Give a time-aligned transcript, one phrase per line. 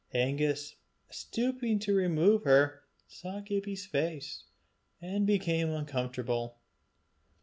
[0.15, 0.77] Angus,
[1.11, 4.45] stooping to remove her, saw Gibbie's face,
[4.99, 6.57] and became uncomfortable.